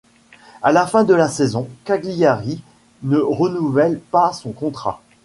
[0.63, 2.63] À la fin de la saison, Cagliari
[3.03, 4.99] ne renouvèle pas son contrat.